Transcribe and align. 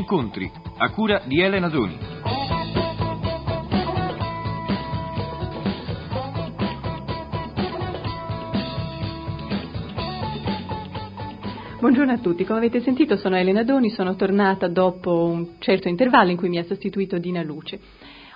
incontri, 0.00 0.50
a 0.78 0.90
cura 0.90 1.22
di 1.26 1.40
Elena 1.40 1.68
Doni. 1.68 1.98
Buongiorno 11.78 12.12
a 12.12 12.18
tutti, 12.18 12.44
come 12.44 12.58
avete 12.58 12.80
sentito 12.80 13.16
sono 13.16 13.36
Elena 13.36 13.62
Doni, 13.62 13.90
sono 13.90 14.14
tornata 14.14 14.68
dopo 14.68 15.24
un 15.24 15.56
certo 15.58 15.88
intervallo 15.88 16.30
in 16.30 16.36
cui 16.36 16.48
mi 16.48 16.58
ha 16.58 16.64
sostituito 16.64 17.18
Dina 17.18 17.42
Luce. 17.42 17.78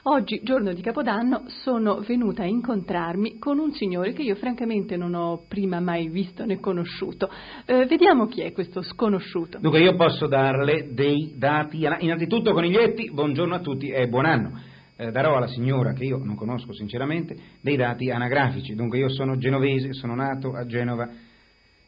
Oggi, 0.06 0.42
giorno 0.42 0.74
di 0.74 0.82
Capodanno, 0.82 1.44
sono 1.46 2.00
venuta 2.00 2.42
a 2.42 2.46
incontrarmi 2.46 3.38
con 3.38 3.58
un 3.58 3.72
signore 3.72 4.12
che 4.12 4.20
io 4.20 4.34
francamente 4.34 4.98
non 4.98 5.14
ho 5.14 5.44
prima 5.48 5.80
mai 5.80 6.10
visto 6.10 6.44
né 6.44 6.60
conosciuto. 6.60 7.30
Eh, 7.64 7.86
vediamo 7.86 8.26
chi 8.26 8.42
è 8.42 8.52
questo 8.52 8.82
sconosciuto. 8.82 9.56
Dunque 9.60 9.80
io 9.80 9.96
posso 9.96 10.26
darle 10.26 10.92
dei 10.92 11.32
dati, 11.38 11.78
innanzitutto 12.00 12.52
coniglietti, 12.52 13.12
buongiorno 13.12 13.54
a 13.54 13.60
tutti 13.60 13.88
e 13.88 14.06
buon 14.06 14.26
anno. 14.26 14.60
Eh, 14.96 15.10
darò 15.10 15.36
alla 15.36 15.46
signora, 15.46 15.94
che 15.94 16.04
io 16.04 16.18
non 16.18 16.36
conosco 16.36 16.74
sinceramente, 16.74 17.34
dei 17.62 17.76
dati 17.76 18.10
anagrafici. 18.10 18.74
Dunque 18.74 18.98
io 18.98 19.08
sono 19.08 19.38
genovese, 19.38 19.94
sono 19.94 20.14
nato 20.14 20.52
a 20.52 20.66
Genova 20.66 21.08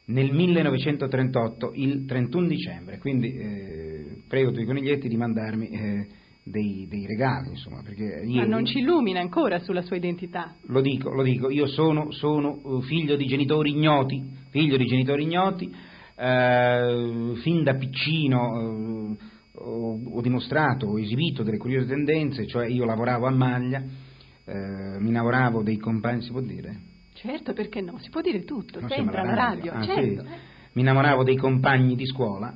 nel 0.06 0.32
1938, 0.32 1.72
il 1.74 2.06
31 2.06 2.46
dicembre, 2.46 2.96
quindi 2.96 3.34
eh, 3.34 4.22
prego 4.26 4.58
i 4.58 4.64
coniglietti 4.64 5.06
di 5.06 5.16
mandarmi 5.18 5.68
eh, 5.68 6.06
dei, 6.48 6.86
dei, 6.88 7.06
regali, 7.06 7.48
insomma, 7.50 7.82
perché 7.82 8.22
ieri... 8.24 8.34
Ma 8.34 8.44
non 8.44 8.64
ci 8.64 8.78
illumina 8.78 9.20
ancora 9.20 9.58
sulla 9.58 9.82
sua 9.82 9.96
identità. 9.96 10.54
Lo 10.66 10.80
dico, 10.80 11.10
lo 11.10 11.24
dico, 11.24 11.50
io 11.50 11.66
sono, 11.66 12.12
sono 12.12 12.60
uh, 12.62 12.80
figlio 12.82 13.16
di 13.16 13.26
genitori 13.26 13.70
ignoti, 13.70 14.22
figlio 14.50 14.76
di 14.76 14.86
genitori 14.86 15.24
ignoti, 15.24 15.74
eh, 16.14 17.32
fin 17.42 17.62
da 17.64 17.74
piccino 17.74 18.60
eh, 18.60 19.16
ho, 19.54 20.00
ho, 20.08 20.20
dimostrato, 20.20 20.86
ho 20.86 20.98
esibito 21.00 21.42
delle 21.42 21.58
curiose 21.58 21.86
tendenze, 21.86 22.46
cioè 22.46 22.66
io 22.66 22.84
lavoravo 22.84 23.26
a 23.26 23.30
maglia, 23.30 23.82
eh, 24.44 25.00
mi 25.00 25.10
lavoravo 25.10 25.62
dei 25.62 25.78
compagni, 25.78 26.22
si 26.22 26.30
può 26.30 26.40
dire? 26.40 26.78
Certo, 27.14 27.54
perché 27.54 27.80
no? 27.80 27.98
Si 27.98 28.08
può 28.08 28.20
dire 28.20 28.44
tutto, 28.44 28.78
non 28.78 28.88
sempre 28.88 29.20
alla 29.20 29.34
radio. 29.34 29.72
radio. 29.72 29.92
Ah, 29.92 29.96
certo. 29.96 30.22
sì. 30.22 30.28
Mi 30.74 30.82
innamoravo 30.82 31.24
dei 31.24 31.36
compagni 31.36 31.96
di 31.96 32.06
scuola. 32.06 32.54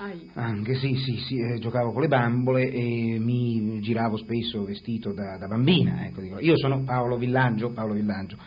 Ai. 0.00 0.30
Anche 0.34 0.76
sì, 0.76 0.94
sì, 0.94 1.16
sì 1.16 1.38
eh, 1.38 1.58
giocavo 1.58 1.92
con 1.92 2.02
le 2.02 2.08
bambole 2.08 2.70
e 2.70 3.18
mi 3.18 3.80
giravo 3.80 4.16
spesso 4.16 4.64
vestito 4.64 5.12
da, 5.12 5.36
da 5.38 5.48
bambina. 5.48 6.06
Ecco, 6.06 6.20
Io 6.38 6.56
sono 6.56 6.84
Paolo 6.84 7.16
Villaggio, 7.16 7.72
Paolo 7.72 7.94
Villaggio. 7.94 8.38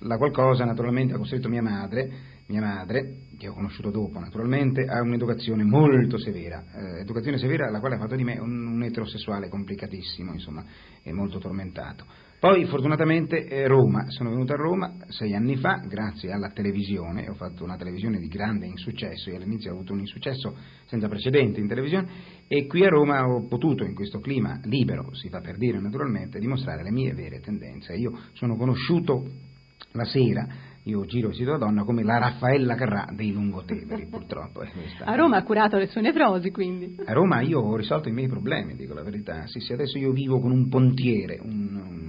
La 0.00 0.18
qualcosa 0.18 0.64
naturalmente 0.64 1.14
ha 1.14 1.16
costretto 1.16 1.48
mia 1.48 1.62
madre, 1.62 2.10
mia 2.46 2.60
madre, 2.60 3.20
che 3.38 3.48
ho 3.48 3.54
conosciuto 3.54 3.90
dopo 3.90 4.18
naturalmente, 4.18 4.84
a 4.84 5.00
un'educazione 5.00 5.64
molto 5.64 6.18
severa, 6.18 6.62
eh, 6.74 7.00
educazione 7.00 7.38
severa 7.38 7.66
alla 7.66 7.80
quale 7.80 7.94
ha 7.94 7.98
fatto 7.98 8.14
di 8.14 8.24
me 8.24 8.38
un, 8.38 8.66
un 8.66 8.82
eterosessuale 8.82 9.48
complicatissimo, 9.48 10.32
insomma, 10.32 10.62
e 11.02 11.12
molto 11.12 11.38
tormentato. 11.38 12.04
Poi 12.40 12.66
fortunatamente 12.66 13.48
eh, 13.48 13.66
Roma, 13.66 14.10
sono 14.10 14.30
venuto 14.30 14.52
a 14.52 14.56
Roma 14.56 14.94
sei 15.08 15.34
anni 15.34 15.56
fa 15.56 15.82
grazie 15.88 16.30
alla 16.30 16.50
televisione, 16.50 17.28
ho 17.28 17.34
fatto 17.34 17.64
una 17.64 17.76
televisione 17.76 18.20
di 18.20 18.28
grande 18.28 18.66
insuccesso 18.66 19.28
e 19.28 19.34
all'inizio 19.34 19.72
ho 19.72 19.74
avuto 19.74 19.92
un 19.92 19.98
insuccesso 19.98 20.54
senza 20.86 21.08
precedenti 21.08 21.58
in 21.58 21.66
televisione 21.66 22.06
e 22.46 22.66
qui 22.66 22.84
a 22.84 22.90
Roma 22.90 23.26
ho 23.26 23.48
potuto 23.48 23.82
in 23.82 23.92
questo 23.92 24.20
clima 24.20 24.60
libero, 24.62 25.12
si 25.14 25.28
fa 25.28 25.40
per 25.40 25.56
dire 25.56 25.80
naturalmente, 25.80 26.38
dimostrare 26.38 26.84
le 26.84 26.92
mie 26.92 27.12
vere 27.12 27.40
tendenze. 27.40 27.94
Io 27.94 28.16
sono 28.34 28.54
conosciuto 28.54 29.26
la 29.92 30.04
sera 30.04 30.46
io 30.88 31.04
giro 31.04 31.28
vestito 31.28 31.50
da 31.50 31.58
donna 31.58 31.84
come 31.84 32.02
la 32.02 32.16
Raffaella 32.16 32.74
Carrà 32.74 33.08
dei 33.12 33.30
Lungoteveri, 33.30 34.06
purtroppo. 34.10 34.62
A 35.04 35.14
Roma 35.14 35.36
ha 35.36 35.42
curato 35.42 35.76
le 35.76 35.86
sue 35.86 36.00
nevrosi, 36.00 36.50
quindi? 36.50 36.96
A 37.04 37.12
Roma 37.12 37.42
io 37.42 37.60
ho 37.60 37.76
risolto 37.76 38.08
i 38.08 38.12
miei 38.12 38.28
problemi, 38.28 38.74
dico 38.74 38.94
la 38.94 39.02
verità. 39.02 39.46
Sì, 39.46 39.60
sì, 39.60 39.74
adesso 39.74 39.98
io 39.98 40.12
vivo 40.12 40.40
con 40.40 40.50
un 40.50 40.68
pontiere, 40.68 41.38
un, 41.42 41.74
un 41.74 42.07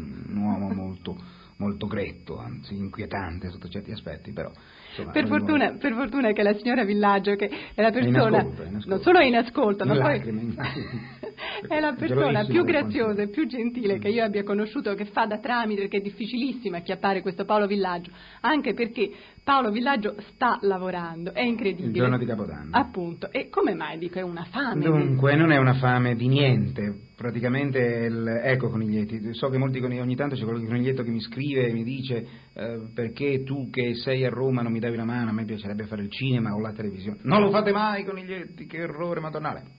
uomo 0.50 0.74
molto 0.74 1.38
molto 1.60 1.88
gretto, 1.88 2.40
anzi 2.40 2.76
inquietante 2.76 3.50
sotto 3.50 3.68
certi 3.68 3.92
aspetti, 3.92 4.32
però... 4.32 4.50
Insomma, 4.90 5.12
per, 5.12 5.28
fortuna, 5.28 5.74
per, 5.74 5.94
fortuna, 5.94 6.32
che 6.32 6.42
la 6.42 6.54
signora 6.54 6.84
Villaggio, 6.86 7.36
che 7.36 7.50
è 7.74 7.82
la 7.82 7.92
persona... 7.92 8.40
È 8.40 8.44
in 8.44 8.48
ascolto, 8.48 8.62
in 8.64 8.76
ascolto. 8.76 8.90
Non 8.90 9.02
solo 9.02 9.20
è 9.20 9.26
in 9.26 9.36
ascolto, 9.36 9.86
ma 9.86 10.00
poi... 10.00 10.56
è 11.68 11.80
la 11.80 11.94
persona 11.94 12.46
più 12.46 12.64
graziosa 12.64 13.22
e 13.22 13.30
più 13.30 13.48
gentile 13.48 14.00
che 14.00 14.10
io 14.10 14.24
abbia 14.24 14.44
conosciuto, 14.44 14.94
che 14.96 15.06
fa 15.06 15.26
da 15.26 15.40
tramite, 15.40 15.82
perché 15.82 15.98
è 15.98 16.02
difficilissimo 16.02 16.78
acchiappare 16.78 17.22
questo 17.22 17.46
Paolo 17.46 17.68
Villaggio, 17.68 18.12
anche 18.42 18.74
perché 18.74 19.12
Paolo 19.44 19.72
Villaggio 19.72 20.16
sta 20.34 20.60
lavorando, 20.62 21.34
è 21.34 21.42
incredibile. 21.42 21.88
Il 21.88 21.94
giorno 21.94 22.18
di 22.18 22.26
Capodanno. 22.26 22.70
Appunto, 22.72 23.32
e 23.32 23.50
come 23.50 23.74
mai 23.74 23.98
dico 23.98 24.20
è 24.20 24.22
una 24.22 24.46
fame? 24.46 24.84
Dunque, 24.84 25.36
non 25.36 25.52
è 25.52 25.58
una 25.58 25.74
fame 25.74 26.16
di 26.16 26.28
niente, 26.28 27.08
praticamente 27.16 27.80
il, 27.80 28.28
ecco 28.44 28.70
coniglietti, 28.70 29.34
so 29.34 29.50
che 29.50 29.58
molti 29.58 29.80
ogni 29.80 30.16
tanto 30.16 30.36
c'è 30.36 30.44
qualche 30.44 30.66
coniglietto 30.66 31.04
che 31.04 31.10
mi 31.10 31.20
scrive 31.20 31.68
e 31.68 31.74
mi 31.74 31.84
dice 31.84 32.28
eh, 32.54 32.80
perché 32.94 33.44
tu 33.44 33.70
che 33.70 33.96
sei 33.96 34.26
a 34.26 34.30
Roma 34.30 34.62
non 34.62 34.72
mi 34.72 34.80
davi 34.80 34.96
la 34.96 35.06
mano, 35.06 35.30
a 35.30 35.34
me 35.34 35.46
piacerebbe 35.46 35.86
fare 35.86 36.04
il 36.04 36.12
cinema 36.12 36.54
o 36.54 36.60
la 36.60 36.72
televisione. 36.72 37.20
Non 37.24 37.42
lo 37.42 37.50
fate 37.50 37.72
mai 37.72 38.04
coniglietti, 38.06 38.66
che 38.66 38.78
errore 38.78 39.20
madonnale. 39.20 39.78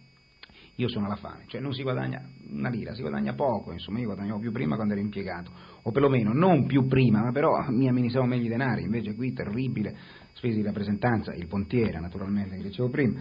Io 0.81 0.89
sono 0.89 1.05
alla 1.05 1.17
fame, 1.17 1.45
cioè 1.47 1.61
non 1.61 1.75
si 1.75 1.83
guadagna 1.83 2.23
una 2.49 2.71
lira, 2.71 2.95
si 2.95 3.03
guadagna 3.03 3.35
poco, 3.35 3.71
insomma 3.71 3.99
io 3.99 4.07
guadagnavo 4.07 4.39
più 4.39 4.51
prima 4.51 4.77
quando 4.77 4.95
ero 4.95 5.03
impiegato, 5.03 5.51
o 5.83 5.91
perlomeno 5.91 6.33
non 6.33 6.65
più 6.65 6.87
prima, 6.87 7.23
ma 7.23 7.33
però 7.33 7.53
mi 7.69 7.87
amministravo 7.87 8.27
meglio 8.27 8.47
i 8.47 8.49
denari, 8.49 8.85
invece 8.85 9.15
qui 9.15 9.35
terribile, 9.35 9.95
spese 10.33 10.57
di 10.57 10.63
rappresentanza, 10.63 11.35
il 11.35 11.47
pontiere 11.49 12.01
naturalmente 12.01 12.57
che 12.57 12.63
dicevo 12.63 12.89
prima, 12.89 13.21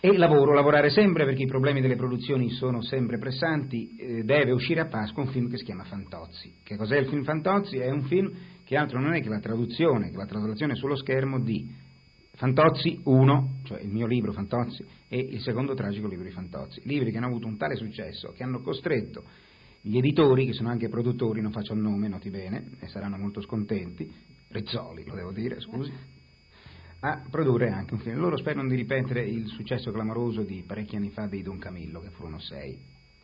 e 0.00 0.16
lavoro, 0.16 0.52
lavorare 0.52 0.90
sempre 0.90 1.24
perché 1.24 1.44
i 1.44 1.46
problemi 1.46 1.80
delle 1.80 1.94
produzioni 1.94 2.50
sono 2.50 2.82
sempre 2.82 3.18
pressanti, 3.18 3.94
eh, 3.96 4.24
deve 4.24 4.50
uscire 4.50 4.80
a 4.80 4.86
Pasqua 4.86 5.22
un 5.22 5.28
film 5.28 5.48
che 5.48 5.58
si 5.58 5.64
chiama 5.64 5.84
Fantozzi. 5.84 6.54
Che 6.64 6.76
cos'è 6.76 6.96
il 6.96 7.06
film 7.06 7.22
Fantozzi? 7.22 7.76
È 7.76 7.90
un 7.90 8.02
film 8.02 8.32
che 8.64 8.76
altro 8.76 8.98
non 8.98 9.14
è 9.14 9.20
che 9.20 9.28
la 9.28 9.38
traduzione, 9.38 10.10
che 10.10 10.16
la 10.16 10.26
traslazione 10.26 10.74
sullo 10.74 10.96
schermo 10.96 11.38
di 11.38 11.88
Fantozzi 12.32 13.00
1, 13.04 13.60
cioè 13.64 13.80
il 13.80 13.90
mio 13.90 14.06
libro 14.06 14.32
Fantozzi, 14.32 14.84
e 15.08 15.18
il 15.18 15.40
secondo 15.40 15.74
tragico 15.74 16.06
libro 16.06 16.24
di 16.24 16.32
Fantozzi. 16.32 16.80
Libri 16.84 17.10
che 17.10 17.18
hanno 17.18 17.26
avuto 17.26 17.46
un 17.46 17.56
tale 17.56 17.76
successo 17.76 18.32
che 18.32 18.42
hanno 18.42 18.60
costretto 18.60 19.24
gli 19.82 19.96
editori, 19.96 20.46
che 20.46 20.52
sono 20.52 20.68
anche 20.68 20.88
produttori, 20.88 21.40
non 21.40 21.52
faccio 21.52 21.72
il 21.72 21.80
nome, 21.80 22.08
noti 22.08 22.30
bene, 22.30 22.70
e 22.80 22.88
saranno 22.88 23.16
molto 23.16 23.40
scontenti, 23.40 24.10
Rizzoli 24.48 25.04
lo 25.04 25.14
devo 25.14 25.32
dire, 25.32 25.60
scusi, 25.60 25.92
a 27.00 27.22
produrre 27.30 27.70
anche 27.70 27.94
un 27.94 28.00
film. 28.00 28.18
Loro 28.18 28.36
sperano 28.36 28.68
di 28.68 28.74
ripetere 28.74 29.24
il 29.24 29.46
successo 29.46 29.90
clamoroso 29.90 30.42
di 30.42 30.62
parecchi 30.66 30.96
anni 30.96 31.10
fa 31.10 31.26
dei 31.26 31.42
Don 31.42 31.58
Camillo, 31.58 32.00
che 32.00 32.10
furono 32.10 32.38
sei. 32.38 32.78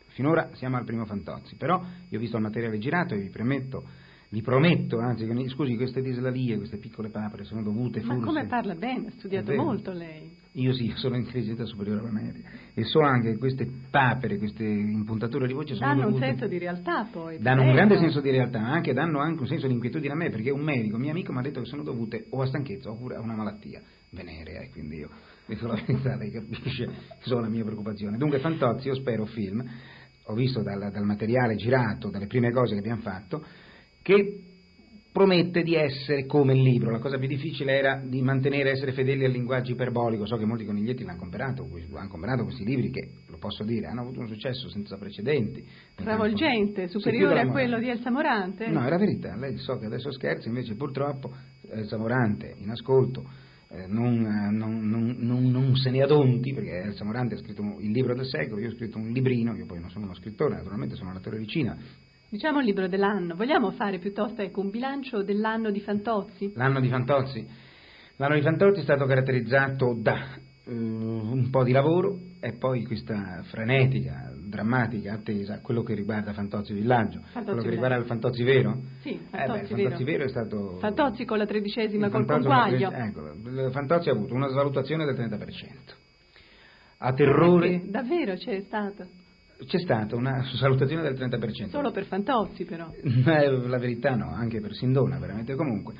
Finora 0.07 0.49
siamo 0.53 0.77
al 0.77 0.85
primo 0.85 1.05
Fantozzi, 1.05 1.55
però 1.55 1.83
io 2.09 2.17
ho 2.17 2.21
visto 2.21 2.37
il 2.37 2.43
materiale 2.43 2.79
girato 2.79 3.13
e 3.13 3.19
vi 3.19 3.29
premetto 3.29 3.83
vi 4.29 4.41
prometto, 4.41 4.99
anzi, 4.99 5.25
scusi, 5.49 5.77
queste 5.77 6.01
dislalie, 6.01 6.57
queste 6.57 6.77
piccole 6.77 7.09
papere 7.09 7.45
sono 7.45 7.63
dovute 7.63 8.01
Ma 8.01 8.19
come 8.19 8.45
parla 8.45 8.75
bene, 8.75 9.07
ha 9.07 9.11
studiato 9.11 9.53
molto 9.53 9.93
lei. 9.93 10.29
Io 10.53 10.73
sì, 10.73 10.91
sono 10.97 11.15
intelligenza 11.15 11.63
superiore 11.65 12.01
alla 12.01 12.11
media 12.11 12.43
e 12.73 12.83
so 12.83 12.99
anche 12.99 13.31
che 13.31 13.37
queste 13.37 13.65
papere, 13.89 14.37
queste 14.37 14.65
impuntature 14.65 15.47
di 15.47 15.53
voce 15.53 15.75
sono 15.75 15.87
danno 15.87 16.09
dovute... 16.09 16.25
un 16.25 16.29
senso 16.29 16.47
di 16.47 16.57
realtà 16.57 17.07
poi. 17.09 17.37
Danno 17.39 17.61
un 17.61 17.71
grande 17.71 17.97
senso 17.97 18.19
di 18.19 18.29
realtà, 18.29 18.59
ma 18.59 18.71
anche 18.71 18.91
danno 18.91 19.19
anche 19.19 19.41
un 19.41 19.47
senso 19.47 19.67
di 19.67 19.73
inquietudine 19.73 20.11
a 20.11 20.17
me, 20.17 20.29
perché 20.29 20.49
un 20.49 20.61
medico, 20.61 20.97
mio 20.97 21.11
amico, 21.11 21.31
mi 21.31 21.39
ha 21.39 21.43
detto 21.43 21.61
che 21.61 21.67
sono 21.67 21.83
dovute 21.83 22.25
o 22.31 22.41
a 22.41 22.47
stanchezza 22.47 22.89
oppure 22.89 23.15
a 23.15 23.21
una 23.21 23.35
malattia 23.35 23.81
venerea 24.09 24.61
e 24.61 24.69
quindi 24.71 24.97
io, 24.97 25.09
dico 25.47 25.67
la 25.67 25.75
verità, 25.75 26.17
lei 26.17 26.31
capisce 26.31 26.89
sono 27.19 27.41
la 27.41 27.49
mia 27.49 27.63
preoccupazione. 27.63 28.17
Dunque 28.17 28.39
Fantozzi, 28.39 28.87
io 28.87 28.95
spero 28.95 29.25
film, 29.25 29.63
ho 30.25 30.33
visto 30.33 30.61
dal, 30.63 30.91
dal 30.91 31.05
materiale 31.05 31.55
girato, 31.55 32.09
dalle 32.09 32.27
prime 32.27 32.51
cose 32.51 32.73
che 32.73 32.79
abbiamo 32.79 33.01
fatto, 33.01 33.41
che 34.07 34.39
promette 35.11 35.63
di 35.63 35.75
essere 35.75 36.25
come 36.25 36.53
il 36.53 36.61
libro. 36.61 36.91
La 36.91 36.99
cosa 36.99 37.17
più 37.17 37.27
difficile 37.27 37.77
era 37.77 38.01
di 38.01 38.21
mantenere, 38.21 38.71
essere 38.71 38.93
fedeli 38.93 39.25
al 39.25 39.31
linguaggio 39.31 39.73
iperbolico. 39.73 40.25
So 40.25 40.37
che 40.37 40.45
molti 40.45 40.63
coniglietti 40.63 41.03
l'hanno 41.03 41.17
comprato, 41.17 41.67
hanno 41.93 42.07
comprato 42.07 42.43
questi 42.43 42.63
libri 42.63 42.89
che, 42.89 43.09
lo 43.27 43.37
posso 43.37 43.65
dire, 43.65 43.87
hanno 43.87 44.03
avuto 44.03 44.21
un 44.21 44.29
successo 44.29 44.69
senza 44.69 44.95
precedenti. 44.97 45.61
Travolgente, 45.95 46.87
superiore 46.87 47.41
a 47.41 47.47
quello 47.47 47.79
di 47.79 47.89
Elsa 47.89 48.09
Morante? 48.09 48.69
No, 48.69 48.85
è 48.85 48.89
la 48.89 48.97
verità. 48.97 49.35
Lei 49.35 49.57
so 49.57 49.77
che 49.77 49.87
adesso 49.87 50.09
scherza, 50.13 50.47
invece 50.47 50.75
purtroppo 50.75 51.33
Elsa 51.69 51.97
Morante, 51.97 52.55
in 52.59 52.69
ascolto, 52.69 53.25
eh, 53.71 53.87
non, 53.87 54.21
non, 54.53 54.87
non, 54.87 55.51
non, 55.51 55.75
se 55.75 55.89
ne 55.89 56.01
adonti, 56.01 56.53
perché 56.53 56.83
Elsa 56.83 57.03
Morante 57.03 57.35
ha 57.35 57.39
scritto 57.39 57.61
il 57.79 57.91
libro 57.91 58.15
del 58.15 58.25
secolo, 58.25 58.61
io 58.61 58.69
ho 58.69 58.75
scritto 58.75 58.99
un 58.99 59.09
librino, 59.09 59.53
io 59.53 59.65
poi 59.65 59.81
non 59.81 59.89
sono 59.89 60.05
uno 60.05 60.15
scrittore, 60.15 60.55
naturalmente 60.55 60.95
sono 60.95 61.09
un 61.09 61.17
attore 61.17 61.37
vicino, 61.37 61.75
Diciamo 62.29 62.59
il 62.59 62.65
libro 62.65 62.89
dell'anno. 62.89 63.35
Vogliamo 63.35 63.71
fare 63.71 63.99
piuttosto 63.99 64.41
ecco, 64.41 64.59
un 64.59 64.69
bilancio 64.69 65.23
dell'anno 65.23 65.71
di 65.71 65.79
Fantozzi? 65.79 66.51
L'anno 66.55 66.81
di 66.81 66.89
Fantozzi? 66.89 67.47
L'anno 68.17 68.35
di 68.35 68.41
Fantozzi 68.41 68.81
è 68.81 68.83
stato 68.83 69.05
caratterizzato 69.05 69.95
da 69.97 70.35
uh, 70.65 70.71
un 70.71 71.47
po' 71.49 71.63
di 71.63 71.71
lavoro 71.71 72.17
e 72.41 72.51
poi 72.51 72.83
questa 72.83 73.43
frenetica, 73.43 74.33
drammatica 74.43 75.13
attesa, 75.13 75.61
quello 75.61 75.83
che 75.83 75.93
riguarda 75.93 76.33
Fantozzi 76.33 76.73
Villaggio. 76.73 77.21
Fantozzi 77.31 77.43
quello 77.43 77.61
che 77.61 77.69
riguarda 77.69 77.95
il 77.95 78.05
Fantozzi 78.05 78.43
Vero? 78.43 78.77
Sì, 78.99 79.17
Fantozzi, 79.29 79.71
eh 79.71 79.75
beh, 79.75 79.81
Fantozzi 79.83 80.03
Vero. 80.03 80.23
è 80.25 80.27
stato... 80.27 80.77
Fantozzi 80.79 81.23
con 81.23 81.37
la 81.37 81.45
tredicesima 81.45 82.09
col 82.09 82.25
conguaglio. 82.25 82.91
Ecco, 82.91 83.71
Fantozzi 83.71 84.09
ha 84.09 84.11
avuto 84.11 84.33
una 84.33 84.49
svalutazione 84.49 85.05
del 85.05 85.15
30%. 85.15 85.45
a 86.97 87.13
terrore. 87.13 87.69
Eh, 87.69 87.81
davvero 87.85 88.33
c'è 88.33 88.59
stato? 88.65 89.25
C'è 89.65 89.79
stata 89.79 90.15
una 90.15 90.43
salutazione 90.55 91.01
del 91.01 91.13
30%. 91.13 91.69
Solo 91.69 91.91
per 91.91 92.05
Fantozzi 92.05 92.63
però. 92.65 92.91
Eh, 93.01 93.49
la 93.49 93.77
verità 93.77 94.15
no, 94.15 94.29
anche 94.31 94.59
per 94.61 94.73
Sindona, 94.73 95.17
veramente 95.19 95.55
comunque. 95.55 95.93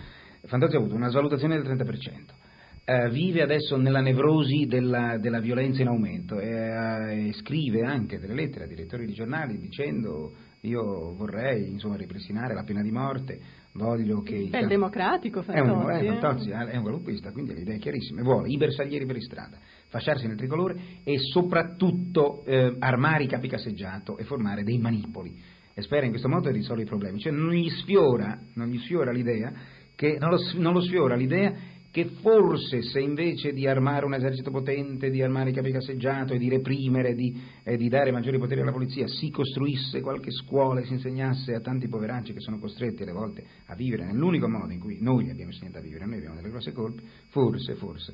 Fantozzi 0.45 0.75
ha 0.75 0.79
avuto 0.79 0.95
una 0.95 1.09
salutazione 1.09 1.59
del 1.59 1.75
30%. 1.75 2.45
Eh, 2.89 3.09
vive 3.09 3.41
adesso 3.41 3.75
nella 3.75 3.99
nevrosi 3.99 4.65
della, 4.65 5.17
della 5.17 5.41
violenza 5.41 5.81
in 5.81 5.89
aumento 5.89 6.39
e, 6.39 6.47
eh, 6.47 7.27
e, 7.27 7.33
scrive 7.33 7.81
anche 7.81 8.17
delle 8.17 8.33
lettere 8.33 8.63
a 8.63 8.67
direttori 8.67 9.05
di 9.05 9.13
giornali 9.13 9.59
dicendo 9.59 10.31
io 10.61 11.13
vorrei 11.15 11.69
insomma, 11.69 11.97
ripristinare 11.97 12.53
la 12.53 12.63
pena 12.63 12.81
di 12.81 12.91
morte, 12.91 13.39
voglio 13.77 14.21
che... 14.21 14.49
È 14.51 14.57
il 14.57 14.67
democratico 14.67 15.41
Fantozzi. 15.41 15.69
È 15.69 15.71
un, 15.71 15.91
eh, 15.91 16.19
Fantozzi 16.19 16.49
è 16.49 16.75
un 16.75 16.83
galoppista, 16.83 17.31
quindi 17.31 17.51
ha 17.51 17.55
le 17.55 17.61
idee 17.61 17.77
chiarissime, 17.77 18.21
vuole 18.21 18.49
i 18.49 18.57
bersaglieri 18.57 19.05
per 19.05 19.21
strada, 19.21 19.57
fasciarsi 19.87 20.27
nel 20.27 20.35
tricolore 20.35 20.75
e 21.03 21.17
soprattutto 21.19 22.43
eh, 22.45 22.75
armare 22.79 23.23
i 23.23 23.27
capi 23.27 23.47
casseggiato 23.47 24.17
e 24.17 24.23
formare 24.23 24.63
dei 24.63 24.77
manipoli 24.77 25.35
e 25.73 25.81
spera 25.81 26.05
in 26.05 26.09
questo 26.09 26.27
modo 26.27 26.49
di 26.49 26.57
risolvere 26.57 26.87
i 26.87 26.89
problemi. 26.89 27.19
Cioè 27.19 27.31
non 27.31 27.51
gli 27.51 27.69
sfiora, 27.69 28.39
non 28.55 28.67
gli 28.67 28.79
sfiora 28.79 29.11
l'idea 29.11 29.53
che, 29.95 30.17
non 30.19 30.29
lo, 30.29 30.37
non 30.55 30.73
lo 30.73 30.81
sfiora 30.81 31.15
l'idea 31.15 31.53
che 31.91 32.05
forse 32.21 32.81
se 32.83 32.99
invece 32.99 33.53
di 33.53 33.67
armare 33.67 34.05
un 34.05 34.13
esercito 34.13 34.51
potente, 34.51 35.09
di 35.09 35.21
armare 35.21 35.49
i 35.49 35.53
capi 35.53 35.71
casseggiato 35.71 36.33
e 36.33 36.37
di 36.37 36.49
reprimere, 36.49 37.15
di, 37.15 37.41
eh, 37.63 37.77
di, 37.77 37.89
dare 37.89 38.11
maggiori 38.11 38.37
poteri 38.37 38.61
alla 38.61 38.71
polizia, 38.71 39.07
si 39.07 39.29
costruisse 39.29 40.01
qualche 40.01 40.31
scuola 40.31 40.81
e 40.81 40.85
si 40.85 40.93
insegnasse 40.93 41.53
a 41.53 41.59
tanti 41.59 41.87
poveracci 41.87 42.33
che 42.33 42.39
sono 42.39 42.59
costretti 42.59 43.03
alle 43.03 43.13
volte 43.13 43.43
a 43.65 43.75
vivere 43.75 44.05
nell'unico 44.05 44.47
modo 44.47 44.71
in 44.71 44.79
cui 44.79 44.97
noi 45.01 45.23
li 45.23 45.31
abbiamo 45.31 45.51
insegnato 45.51 45.79
a 45.79 45.81
vivere, 45.81 46.05
noi 46.05 46.17
abbiamo 46.17 46.35
delle 46.35 46.49
grosse 46.49 46.71
colpe, 46.71 47.01
forse, 47.29 47.75
forse 47.75 48.13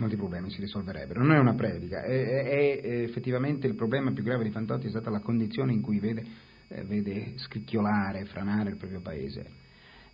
molti 0.00 0.16
problemi 0.16 0.50
si 0.50 0.60
risolverebbero. 0.60 1.20
Non 1.20 1.32
è 1.32 1.38
una 1.38 1.54
predica, 1.54 2.02
è, 2.02 2.44
è, 2.44 2.80
è 2.80 3.02
effettivamente 3.02 3.66
il 3.66 3.74
problema 3.74 4.12
più 4.12 4.22
grave 4.22 4.44
di 4.44 4.50
Fantotti 4.50 4.86
è 4.86 4.90
stata 4.90 5.10
la 5.10 5.20
condizione 5.20 5.72
in 5.72 5.82
cui 5.82 5.98
vede, 6.00 6.24
eh, 6.68 6.84
vede 6.84 7.34
scricchiolare, 7.36 8.24
franare 8.24 8.70
il 8.70 8.76
proprio 8.76 9.00
paese. 9.00 9.59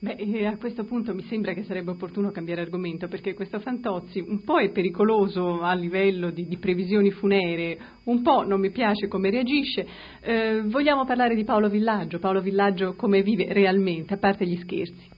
Beh, 0.07 0.47
a 0.47 0.57
questo 0.57 0.85
punto 0.85 1.13
mi 1.15 1.25
sembra 1.25 1.53
che 1.53 1.65
sarebbe 1.65 1.91
opportuno 1.91 2.31
cambiare 2.31 2.61
argomento 2.61 3.09
perché 3.09 3.35
questo 3.35 3.59
Fantozzi 3.59 4.21
un 4.25 4.45
po' 4.45 4.61
è 4.61 4.71
pericoloso 4.71 5.63
a 5.63 5.75
livello 5.75 6.31
di, 6.31 6.47
di 6.47 6.59
previsioni 6.59 7.11
funeree, 7.11 7.77
un 8.05 8.23
po' 8.23 8.45
non 8.45 8.61
mi 8.61 8.71
piace 8.71 9.09
come 9.09 9.31
reagisce. 9.31 9.85
Eh, 10.21 10.63
vogliamo 10.67 11.05
parlare 11.05 11.35
di 11.35 11.43
Paolo 11.43 11.69
Villaggio, 11.69 12.21
Paolo 12.21 12.41
Villaggio 12.41 12.95
come 12.95 13.23
vive 13.23 13.53
realmente, 13.53 14.15
a 14.15 14.19
parte 14.19 14.47
gli 14.47 14.57
scherzi. 14.59 15.09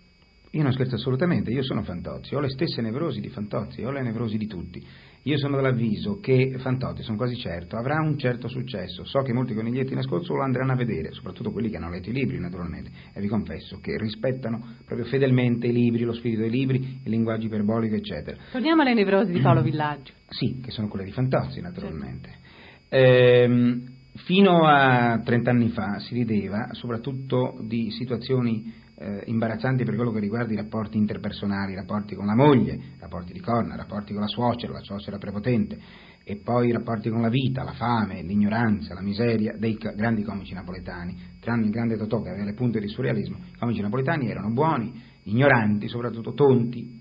Io 0.53 0.63
non 0.63 0.73
scherzo 0.73 0.95
assolutamente, 0.95 1.51
io 1.51 1.63
sono 1.63 1.83
Fantozzi, 1.83 2.35
ho 2.35 2.41
le 2.41 2.49
stesse 2.49 2.81
nevrosi 2.81 3.21
di 3.21 3.29
Fantozzi, 3.29 3.83
ho 3.83 3.91
le 3.91 4.01
nevrosi 4.01 4.39
di 4.39 4.47
tutti. 4.47 4.83
Io 5.23 5.37
sono 5.37 5.57
dell'avviso 5.57 6.21
che 6.21 6.55
Fantozzi, 6.59 7.03
sono 7.03 7.17
quasi 7.17 7.37
certo, 7.37 7.77
avrà 7.77 8.01
un 8.01 8.17
certo 8.19 8.49
successo. 8.49 9.05
So 9.05 9.21
che 9.21 9.33
molti 9.33 9.55
coniglietti 9.55 9.93
in 9.93 9.99
ascolto 9.99 10.35
lo 10.35 10.43
andranno 10.43 10.73
a 10.73 10.77
vedere, 10.77 11.13
soprattutto 11.13 11.51
quelli 11.51 11.69
che 11.69 11.77
hanno 11.77 11.91
letto 11.91 12.09
i 12.11 12.13
libri 12.13 12.39
naturalmente, 12.39 12.91
e 13.13 13.21
vi 13.21 13.29
confesso 13.29 13.79
che 13.81 13.99
rispettano 13.99 14.77
proprio 14.85 15.07
fedelmente 15.07 15.67
i 15.67 15.73
libri, 15.73 16.05
lo 16.05 16.13
spirito 16.15 16.43
dei 16.43 16.51
libri, 16.51 17.01
il 17.05 17.11
linguaggio 17.11 17.47
iperbolico, 17.47 17.95
eccetera. 17.95 18.37
Torniamo 18.53 18.83
alle 18.83 18.95
nevrosi 18.95 19.33
di 19.33 19.41
Paolo 19.41 19.61
Villaggio. 19.63 20.13
sì, 20.29 20.61
che 20.63 20.71
sono 20.71 20.89
quelle 20.89 21.05
di 21.05 21.13
Fantozzi 21.13 21.61
naturalmente. 21.61 22.31
Sì. 22.31 22.97
Ehm, 22.97 23.83
fino 24.25 24.67
a 24.67 25.21
30 25.25 25.51
anni 25.51 25.69
fa 25.69 25.99
si 25.99 26.15
rideva 26.15 26.69
soprattutto 26.73 27.59
di 27.63 27.91
situazioni 27.91 28.87
eh, 29.01 29.23
imbarazzanti 29.27 29.85
per 29.85 29.95
quello 29.95 30.11
che 30.11 30.19
riguarda 30.19 30.53
i 30.53 30.57
rapporti 30.57 30.99
interpersonali, 30.99 31.73
i 31.73 31.77
rapporti 31.77 32.15
con 32.17 32.27
la 32.27 32.35
moglie, 32.35 32.75
i 32.75 32.97
rapporti 32.99 33.33
di 33.33 33.41
corna, 33.41 33.75
i 33.75 33.77
rapporti 33.77 34.13
con 34.13 34.23
la 34.23 34.29
suocera, 34.29 34.73
la 34.73 34.81
suocera 34.81 35.19
prepotente, 35.19 35.79
e 36.25 36.37
poi 36.43 36.69
i 36.69 36.73
rapporti 36.73 37.09
con 37.09 37.23
la 37.23 37.29
vita, 37.29 37.63
la 37.63 37.73
fame, 37.73 38.23
l'ignoranza, 38.23 38.95
la 38.95 39.01
miseria 39.01 39.55
dei 39.57 39.77
grandi 39.77 40.23
comici 40.23 40.53
napoletani. 40.53 41.17
Tranne 41.41 41.67
il 41.67 41.71
grande 41.71 41.97
Totò 41.97 42.21
che 42.21 42.31
aveva 42.31 42.45
le 42.45 42.55
punte 42.55 42.81
di 42.81 42.89
surrealismo, 42.89 43.37
i 43.55 43.59
comici 43.59 43.81
napoletani 43.81 44.29
erano 44.29 44.51
buoni, 44.51 44.93
ignoranti, 45.23 45.89
soprattutto 45.89 46.33
tonti 46.33 47.01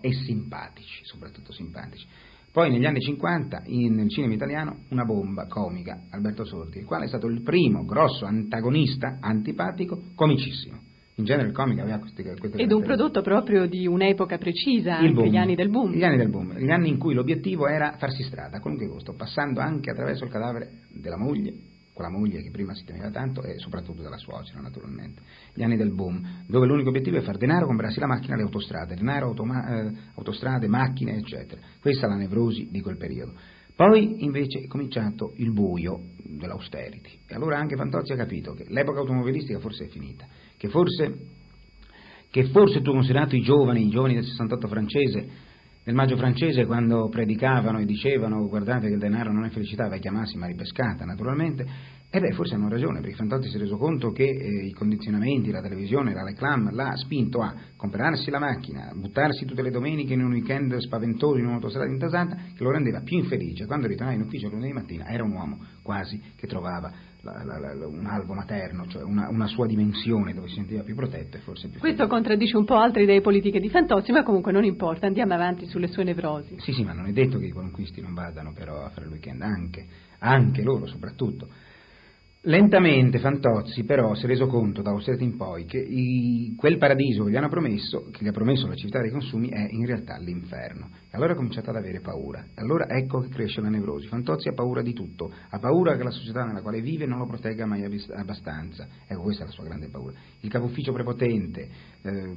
e 0.00 0.12
simpatici, 0.12 1.04
soprattutto 1.04 1.52
simpatici. 1.52 2.06
Poi 2.52 2.68
negli 2.68 2.84
anni 2.84 3.00
50 3.00 3.62
in, 3.66 3.94
nel 3.94 4.10
cinema 4.10 4.34
italiano 4.34 4.78
una 4.88 5.04
bomba 5.04 5.46
comica, 5.46 6.06
Alberto 6.10 6.44
Sordi, 6.44 6.78
il 6.78 6.84
quale 6.84 7.04
è 7.04 7.08
stato 7.08 7.28
il 7.28 7.42
primo 7.42 7.84
grosso 7.84 8.24
antagonista 8.24 9.18
antipatico, 9.20 10.02
comicissimo. 10.16 10.89
In 11.20 11.26
genere 11.26 11.48
il 11.48 11.54
comic 11.54 11.78
aveva 11.80 11.98
queste, 11.98 12.22
queste 12.22 12.56
Ed 12.56 12.72
un 12.72 12.82
prodotto 12.82 13.20
proprio 13.20 13.66
di 13.66 13.86
un'epoca 13.86 14.38
precisa, 14.38 14.96
anche 14.96 15.12
boom, 15.12 15.28
gli 15.28 15.36
anni 15.36 15.54
del 15.54 15.68
boom. 15.68 15.92
Gli 15.92 16.02
anni 16.02 16.16
del 16.16 16.30
boom, 16.30 16.56
gli 16.56 16.70
anni 16.70 16.88
in 16.88 16.96
cui 16.96 17.12
l'obiettivo 17.12 17.68
era 17.68 17.96
farsi 17.98 18.22
strada 18.22 18.56
a 18.56 18.60
qualunque 18.60 18.88
costo, 18.88 19.12
passando 19.12 19.60
anche 19.60 19.90
attraverso 19.90 20.24
il 20.24 20.30
cadavere 20.30 20.70
della 20.88 21.18
moglie, 21.18 21.52
quella 21.92 22.10
moglie 22.10 22.40
che 22.42 22.50
prima 22.50 22.74
si 22.74 22.86
temeva 22.86 23.10
tanto 23.10 23.42
e 23.42 23.58
soprattutto 23.58 24.00
della 24.00 24.16
suocera 24.16 24.60
naturalmente. 24.60 25.20
Gli 25.52 25.62
anni 25.62 25.76
del 25.76 25.92
boom, 25.92 26.44
dove 26.46 26.66
l'unico 26.66 26.88
obiettivo 26.88 27.18
è 27.18 27.20
far 27.20 27.36
denaro, 27.36 27.66
comprarsi 27.66 28.00
la 28.00 28.06
macchina 28.06 28.32
e 28.32 28.36
le 28.38 28.44
autostrade, 28.44 28.94
denaro, 28.94 29.26
automa- 29.26 29.78
eh, 29.78 29.92
autostrade, 30.14 30.68
macchine, 30.68 31.16
eccetera. 31.16 31.60
Questa 31.82 32.06
è 32.06 32.08
la 32.08 32.16
nevrosi 32.16 32.68
di 32.70 32.80
quel 32.80 32.96
periodo. 32.96 33.34
Poi 33.76 34.24
invece 34.24 34.60
è 34.60 34.66
cominciato 34.66 35.32
il 35.36 35.52
buio 35.52 36.00
dell'austerity 36.22 37.18
e 37.26 37.34
allora 37.34 37.58
anche 37.58 37.76
Fantozzi 37.76 38.12
ha 38.12 38.16
capito 38.16 38.52
che 38.52 38.64
l'epoca 38.68 39.00
automobilistica 39.00 39.58
forse 39.58 39.84
è 39.84 39.88
finita 39.88 40.26
che 40.60 40.68
forse, 40.68 41.16
che 42.30 42.44
forse 42.50 42.82
tu 42.82 42.92
considerato 42.92 43.34
i 43.34 43.40
giovani, 43.40 43.86
i 43.86 43.88
giovani 43.88 44.12
del 44.12 44.24
68 44.24 44.68
francese, 44.68 45.28
nel 45.84 45.94
maggio 45.94 46.18
francese 46.18 46.66
quando 46.66 47.08
predicavano 47.08 47.78
e 47.78 47.86
dicevano 47.86 48.46
guardate 48.46 48.88
che 48.88 48.92
il 48.92 48.98
denaro 48.98 49.32
non 49.32 49.46
è 49.46 49.48
felicità, 49.48 49.88
vecchia 49.88 50.12
massima 50.12 50.46
ripescata 50.46 51.06
naturalmente, 51.06 51.64
e 52.10 52.20
beh, 52.20 52.32
forse 52.32 52.56
hanno 52.56 52.68
ragione, 52.68 53.00
perché 53.00 53.16
Fantozzi 53.16 53.48
si 53.48 53.56
è 53.56 53.58
reso 53.60 53.78
conto 53.78 54.10
che 54.10 54.24
eh, 54.24 54.66
i 54.66 54.72
condizionamenti, 54.72 55.50
la 55.50 55.62
televisione, 55.62 56.12
la 56.12 56.24
reclam 56.24 56.74
l'ha 56.74 56.94
spinto 56.96 57.40
a 57.40 57.54
comprarsi 57.74 58.30
la 58.30 58.38
macchina, 58.38 58.92
buttarsi 58.94 59.46
tutte 59.46 59.62
le 59.62 59.70
domeniche 59.70 60.12
in 60.12 60.22
un 60.22 60.32
weekend 60.32 60.76
spaventoso 60.76 61.38
in 61.38 61.46
un'autostrada 61.46 61.90
intasata, 61.90 62.36
che 62.54 62.62
lo 62.62 62.70
rendeva 62.70 63.00
più 63.00 63.16
infelice. 63.16 63.64
Quando 63.64 63.86
ritornava 63.86 64.18
in 64.18 64.26
ufficio 64.26 64.50
lunedì 64.50 64.74
mattina 64.74 65.06
era 65.06 65.22
un 65.22 65.32
uomo 65.32 65.64
quasi 65.82 66.20
che 66.36 66.46
trovava 66.46 66.92
la, 67.22 67.42
la, 67.44 67.74
la, 67.74 67.86
un 67.86 68.06
albo 68.06 68.34
materno, 68.34 68.86
cioè 68.88 69.02
una, 69.02 69.28
una, 69.28 69.46
sua 69.46 69.66
dimensione 69.66 70.32
dove 70.32 70.48
si 70.48 70.54
sentiva 70.54 70.82
più 70.82 70.94
protetto 70.94 71.36
e 71.36 71.40
forse 71.40 71.68
più 71.68 71.78
Questo 71.78 71.98
felice. 71.98 72.14
contraddice 72.14 72.56
un 72.56 72.64
po' 72.64 72.76
altre 72.76 73.02
idee 73.02 73.20
politiche 73.20 73.60
di 73.60 73.68
Fantozzi, 73.68 74.12
ma 74.12 74.22
comunque 74.22 74.52
non 74.52 74.64
importa, 74.64 75.06
andiamo 75.06 75.34
avanti 75.34 75.66
sulle 75.66 75.88
sue 75.88 76.04
nevrosi. 76.04 76.56
Sì, 76.60 76.72
sì, 76.72 76.82
ma 76.82 76.92
non 76.92 77.06
è 77.06 77.12
detto 77.12 77.38
che 77.38 77.46
i 77.46 77.52
qualunquisti 77.52 78.00
non 78.00 78.14
vadano 78.14 78.52
però 78.52 78.84
a 78.84 78.88
fare 78.90 79.06
il 79.06 79.12
weekend, 79.12 79.42
anche, 79.42 79.86
anche 80.18 80.62
loro 80.62 80.86
soprattutto. 80.86 81.48
Lentamente 82.44 83.18
Fantozzi 83.18 83.84
però 83.84 84.14
si 84.14 84.24
è 84.24 84.26
reso 84.26 84.46
conto 84.46 84.80
da 84.80 84.92
Austerity 84.92 85.24
in 85.24 85.36
poi 85.36 85.66
che 85.66 85.76
i, 85.76 86.54
quel 86.56 86.78
paradiso 86.78 87.24
che 87.24 87.32
gli 87.32 87.36
hanno 87.36 87.50
promesso, 87.50 88.08
che 88.10 88.24
gli 88.24 88.28
ha 88.28 88.32
promesso 88.32 88.66
la 88.66 88.76
città 88.76 88.98
dei 89.02 89.10
consumi, 89.10 89.50
è 89.50 89.68
in 89.70 89.84
realtà 89.84 90.16
l'inferno. 90.16 90.88
E 91.10 91.16
allora 91.18 91.34
ha 91.34 91.36
cominciato 91.36 91.68
ad 91.68 91.76
avere 91.76 92.00
paura. 92.00 92.42
E 92.54 92.62
allora 92.62 92.88
ecco 92.88 93.20
che 93.20 93.28
cresce 93.28 93.60
la 93.60 93.68
nevrosi. 93.68 94.06
Fantozzi 94.06 94.48
ha 94.48 94.54
paura 94.54 94.80
di 94.80 94.94
tutto, 94.94 95.30
ha 95.50 95.58
paura 95.58 95.98
che 95.98 96.02
la 96.02 96.10
società 96.10 96.44
nella 96.44 96.62
quale 96.62 96.80
vive 96.80 97.04
non 97.04 97.18
lo 97.18 97.26
protegga 97.26 97.66
mai 97.66 97.84
abbastanza. 98.14 98.88
Ecco, 99.06 99.20
questa 99.20 99.42
è 99.42 99.46
la 99.46 99.52
sua 99.52 99.64
grande 99.64 99.88
paura. 99.88 100.14
Il 100.40 100.48
capo 100.48 100.64
ufficio 100.64 100.92
prepotente, 100.92 101.68
eh, 102.00 102.36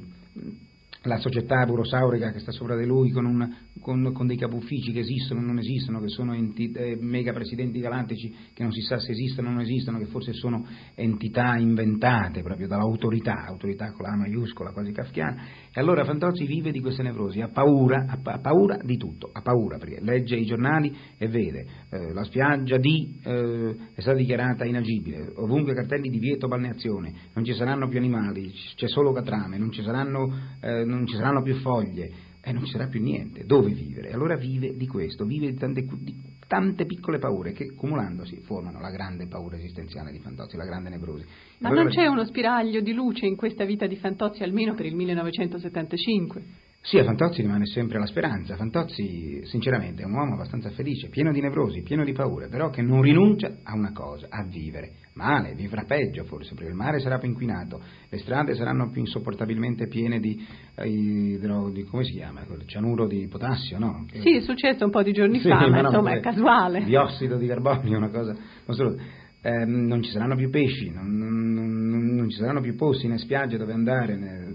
la 1.04 1.18
società 1.18 1.64
burosaurica 1.64 2.30
che 2.30 2.38
sta 2.38 2.50
sopra 2.50 2.76
di 2.76 2.86
lui 2.86 3.10
con, 3.10 3.26
un, 3.26 3.54
con, 3.80 4.12
con 4.12 4.26
dei 4.26 4.36
capuffici 4.36 4.92
che 4.92 5.00
esistono 5.00 5.40
o 5.40 5.42
non 5.42 5.58
esistono, 5.58 6.00
che 6.00 6.08
sono 6.08 6.34
enti, 6.34 6.70
eh, 6.72 6.96
mega 6.98 7.32
presidenti 7.32 7.80
galattici 7.80 8.34
che 8.52 8.62
non 8.62 8.72
si 8.72 8.80
sa 8.80 8.98
se 8.98 9.12
esistono 9.12 9.48
o 9.48 9.52
non 9.52 9.60
esistono, 9.60 9.98
che 9.98 10.06
forse 10.06 10.32
sono 10.32 10.66
entità 10.94 11.56
inventate 11.56 12.42
proprio 12.42 12.68
dall'autorità, 12.68 13.44
autorità 13.46 13.92
con 13.92 14.06
la 14.06 14.16
maiuscola 14.16 14.72
quasi 14.72 14.92
kafkiana, 14.92 15.42
e 15.72 15.80
allora 15.80 16.04
Fantozzi 16.04 16.46
vive 16.46 16.70
di 16.70 16.80
queste 16.80 17.02
nevrosi, 17.02 17.40
ha 17.40 17.48
paura, 17.48 18.06
ha, 18.08 18.18
ha 18.22 18.38
paura 18.38 18.78
di 18.82 18.96
tutto, 18.96 19.28
ha 19.32 19.42
paura 19.42 19.78
perché 19.78 20.00
legge 20.00 20.36
i 20.36 20.44
giornali 20.44 20.94
e 21.18 21.28
vede 21.28 21.66
eh, 21.90 22.12
la 22.12 22.24
spiaggia 22.24 22.78
di 22.78 23.18
eh, 23.22 23.76
è 23.94 24.00
stata 24.00 24.16
dichiarata 24.16 24.64
inagibile, 24.64 25.32
ovunque 25.36 25.74
cartelli 25.74 26.08
di 26.08 26.18
vieto 26.18 26.48
balneazione, 26.48 27.12
non 27.34 27.44
ci 27.44 27.52
saranno 27.52 27.88
più 27.88 27.98
animali, 27.98 28.52
c'è 28.74 28.88
solo 28.88 29.12
catrame, 29.12 29.58
non 29.58 29.70
ci 29.70 29.82
saranno 29.82 30.32
eh, 30.60 30.84
non 30.94 31.06
ci 31.06 31.16
saranno 31.16 31.42
più 31.42 31.54
foglie 31.56 32.10
e 32.40 32.52
non 32.52 32.64
ci 32.64 32.72
sarà 32.72 32.86
più 32.86 33.00
niente, 33.00 33.44
dove 33.44 33.72
vivere? 33.72 34.12
Allora 34.12 34.36
vive 34.36 34.76
di 34.76 34.86
questo, 34.86 35.24
vive 35.24 35.50
di 35.50 35.58
tante, 35.58 35.82
di 35.82 36.14
tante 36.46 36.84
piccole 36.84 37.18
paure 37.18 37.52
che 37.52 37.70
accumulandosi 37.72 38.40
formano 38.42 38.80
la 38.80 38.90
grande 38.90 39.26
paura 39.26 39.56
esistenziale 39.56 40.12
di 40.12 40.18
Fantozzi, 40.18 40.56
la 40.56 40.66
grande 40.66 40.90
nevrosi. 40.90 41.24
Ma 41.58 41.68
allora, 41.68 41.84
non 41.84 41.92
c'è 41.92 42.06
uno 42.06 42.24
spiraglio 42.24 42.80
di 42.80 42.92
luce 42.92 43.26
in 43.26 43.36
questa 43.36 43.64
vita 43.64 43.86
di 43.86 43.96
Fantozzi 43.96 44.42
almeno 44.42 44.74
per 44.74 44.86
il 44.86 44.94
1975? 44.94 46.42
Sì, 46.86 46.98
a 46.98 47.04
Fantozzi 47.04 47.40
rimane 47.40 47.64
sempre 47.64 47.98
la 47.98 48.04
speranza. 48.04 48.56
Fantozzi, 48.56 49.40
sinceramente, 49.44 50.02
è 50.02 50.04
un 50.04 50.12
uomo 50.12 50.34
abbastanza 50.34 50.68
felice, 50.68 51.08
pieno 51.08 51.32
di 51.32 51.40
nevrosi, 51.40 51.80
pieno 51.80 52.04
di 52.04 52.12
paure, 52.12 52.48
però 52.48 52.68
che 52.68 52.82
non 52.82 53.00
rinuncia 53.00 53.56
a 53.62 53.74
una 53.74 53.90
cosa, 53.92 54.26
a 54.28 54.44
vivere. 54.44 54.90
Male, 55.14 55.54
vivrà 55.54 55.84
peggio 55.84 56.24
forse, 56.24 56.54
perché 56.54 56.68
il 56.68 56.76
mare 56.76 56.98
sarà 57.00 57.16
più 57.16 57.30
inquinato, 57.30 57.80
le 58.10 58.18
strade 58.18 58.54
saranno 58.54 58.90
più 58.90 59.00
insopportabilmente 59.00 59.86
piene 59.86 60.20
di, 60.20 60.46
eh, 60.74 61.38
di 61.72 61.84
come 61.84 62.04
si 62.04 62.12
chiama, 62.12 62.42
quel 62.42 62.66
cianuro 62.66 63.06
di 63.06 63.28
potassio, 63.28 63.78
no? 63.78 64.04
Che... 64.06 64.20
Sì, 64.20 64.36
è 64.36 64.40
successo 64.42 64.84
un 64.84 64.90
po' 64.90 65.02
di 65.02 65.12
giorni 65.12 65.38
sì, 65.38 65.48
fa, 65.48 65.66
ma, 65.66 65.80
no, 65.80 65.88
insomma 65.88 66.12
è 66.12 66.20
casuale. 66.20 66.84
Diossido 66.84 67.38
di 67.38 67.46
carbonio, 67.46 67.96
una 67.96 68.10
cosa... 68.10 68.36
Non, 68.66 68.76
solo, 68.76 68.96
eh, 69.40 69.64
non 69.64 70.02
ci 70.02 70.10
saranno 70.10 70.36
più 70.36 70.50
pesci, 70.50 70.90
non, 70.90 71.16
non, 71.16 72.14
non, 72.14 72.30
ci 72.30 72.38
saranno 72.38 72.60
più 72.60 72.74
posti 72.76 73.08
né 73.08 73.18
spiagge 73.18 73.58
dove 73.58 73.72
andare, 73.72 74.16
né, 74.16 74.52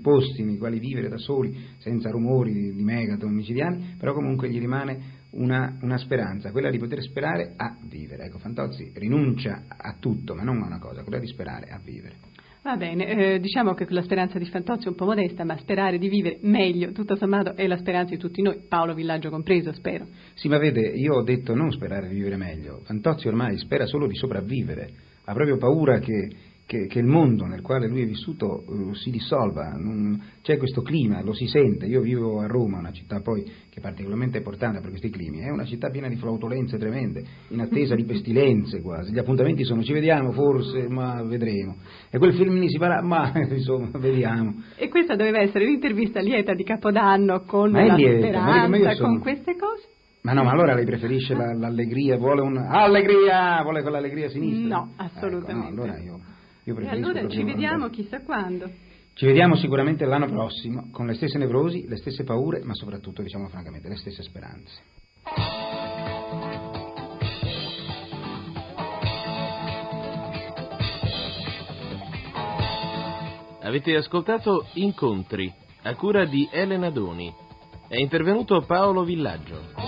posti 0.00 0.42
nei 0.42 0.58
quali 0.58 0.78
vivere 0.78 1.08
da 1.08 1.18
soli, 1.18 1.56
senza 1.78 2.10
rumori 2.10 2.52
di, 2.52 2.74
di 2.74 2.82
megaton 2.82 3.32
micidiani, 3.32 3.96
però 3.98 4.12
comunque 4.12 4.48
gli 4.48 4.58
rimane 4.58 5.18
una, 5.32 5.78
una, 5.82 5.98
speranza, 5.98 6.50
quella 6.50 6.70
di 6.70 6.78
poter 6.78 7.00
sperare 7.02 7.52
a 7.56 7.76
vivere. 7.88 8.24
Ecco, 8.24 8.38
Fantozzi 8.38 8.90
rinuncia 8.94 9.64
a 9.68 9.96
tutto, 9.98 10.34
ma 10.34 10.42
non 10.42 10.62
a 10.62 10.66
una 10.66 10.78
cosa, 10.78 11.02
quella 11.02 11.18
di 11.18 11.26
sperare 11.26 11.70
a 11.70 11.80
vivere. 11.82 12.16
Va 12.62 12.76
bene, 12.76 13.06
eh, 13.06 13.40
diciamo 13.40 13.72
che 13.72 13.86
la 13.88 14.02
speranza 14.02 14.38
di 14.38 14.44
Fantozzi 14.44 14.84
è 14.84 14.88
un 14.88 14.94
po' 14.94 15.06
modesta, 15.06 15.44
ma 15.44 15.56
sperare 15.56 15.96
di 15.96 16.08
vivere 16.10 16.40
meglio, 16.42 16.92
tutto 16.92 17.16
sommato, 17.16 17.56
è 17.56 17.66
la 17.66 17.78
speranza 17.78 18.12
di 18.12 18.20
tutti 18.20 18.42
noi, 18.42 18.66
Paolo 18.68 18.92
Villaggio 18.92 19.30
compreso, 19.30 19.72
spero. 19.72 20.06
Sì, 20.34 20.48
ma 20.48 20.58
vede, 20.58 20.82
io 20.82 21.14
ho 21.14 21.22
detto 21.22 21.54
non 21.54 21.72
sperare 21.72 22.08
di 22.08 22.16
vivere 22.16 22.36
meglio, 22.36 22.80
Fantozzi 22.84 23.28
ormai 23.28 23.56
spera 23.56 23.86
solo 23.86 24.06
di 24.06 24.14
sopravvivere, 24.14 24.90
ha 25.24 25.32
proprio 25.32 25.56
paura 25.56 26.00
che 26.00 26.28
che, 26.70 26.86
che, 26.86 27.00
il 27.00 27.06
mondo 27.06 27.46
nel 27.46 27.62
quale 27.62 27.88
lui 27.88 28.02
è 28.02 28.06
vissuto 28.06 28.62
uh, 28.64 28.94
si 28.94 29.10
dissolva, 29.10 29.70
non, 29.70 30.22
c'è 30.40 30.56
questo 30.56 30.82
clima, 30.82 31.20
lo 31.20 31.32
si 31.32 31.48
sente, 31.48 31.86
io 31.86 32.00
vivo 32.00 32.38
a 32.38 32.46
Roma, 32.46 32.78
una 32.78 32.92
città 32.92 33.20
poi 33.20 33.42
che 33.42 33.78
è 33.78 33.80
particolarmente 33.80 34.38
importante 34.38 34.78
per 34.78 34.90
questi 34.90 35.10
climi, 35.10 35.40
è 35.40 35.50
una 35.50 35.64
città 35.64 35.90
piena 35.90 36.06
di 36.06 36.14
flautolenze 36.14 36.78
tremende, 36.78 37.24
in 37.48 37.58
attesa 37.58 37.96
di 37.96 38.04
pestilenze 38.04 38.82
quasi, 38.82 39.10
gli 39.10 39.18
appuntamenti 39.18 39.64
sono 39.64 39.82
ci 39.82 39.92
vediamo 39.92 40.30
forse, 40.30 40.86
ma 40.88 41.20
vedremo, 41.24 41.74
e 42.08 42.18
quel 42.18 42.34
film 42.34 42.60
lì 42.60 42.68
si 42.68 42.78
farà, 42.78 43.02
ma 43.02 43.32
insomma 43.50 43.90
vediamo. 43.98 44.62
E 44.76 44.88
questa 44.88 45.16
doveva 45.16 45.40
essere 45.40 45.64
l'intervista 45.64 46.20
lieta 46.20 46.54
di 46.54 46.62
Capodanno 46.62 47.42
con 47.46 47.72
la 47.72 47.96
lieta, 47.96 48.28
speranza, 48.28 48.68
ma 48.68 48.94
sono... 48.94 49.08
con 49.08 49.18
queste 49.18 49.56
cose? 49.56 49.88
Ma 50.22 50.34
no, 50.34 50.44
ma 50.44 50.52
allora 50.52 50.74
lei 50.74 50.84
preferisce 50.84 51.34
la, 51.34 51.52
l'allegria, 51.52 52.16
vuole 52.16 52.42
un... 52.42 52.56
Allegria! 52.58 53.60
Vuole 53.62 53.82
quell'allegria 53.82 54.28
sinistra? 54.28 54.76
No, 54.76 54.92
assolutamente. 54.96 55.50
Ecco, 55.50 55.74
no, 55.74 55.82
allora 55.82 55.98
io 55.98 56.10
io 56.10 56.18
e 56.64 56.88
allora 56.88 57.28
ci 57.28 57.42
vediamo 57.42 57.88
chissà 57.88 58.20
quando. 58.22 58.70
Ci 59.14 59.26
vediamo 59.26 59.56
sicuramente 59.56 60.04
l'anno 60.06 60.26
prossimo, 60.26 60.88
con 60.90 61.06
le 61.06 61.14
stesse 61.14 61.36
nevrosi, 61.36 61.86
le 61.86 61.96
stesse 61.96 62.24
paure, 62.24 62.62
ma 62.64 62.74
soprattutto, 62.74 63.22
diciamo 63.22 63.48
francamente, 63.48 63.88
le 63.88 63.96
stesse 63.96 64.22
speranze. 64.22 64.82
Avete 73.62 73.94
ascoltato 73.94 74.66
Incontri, 74.74 75.52
a 75.82 75.94
cura 75.94 76.24
di 76.24 76.48
Elena 76.50 76.90
Doni. 76.90 77.32
È 77.88 77.98
intervenuto 77.98 78.62
Paolo 78.62 79.04
Villaggio. 79.04 79.79